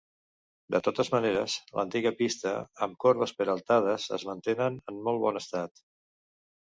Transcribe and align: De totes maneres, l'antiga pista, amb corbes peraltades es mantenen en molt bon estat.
De 0.75 0.79
totes 0.85 1.09
maneres, 1.15 1.57
l'antiga 1.79 2.11
pista, 2.21 2.53
amb 2.85 2.97
corbes 3.05 3.33
peraltades 3.41 4.07
es 4.19 4.25
mantenen 4.31 4.81
en 4.93 4.99
molt 5.09 5.23
bon 5.27 5.39
estat. 5.41 5.83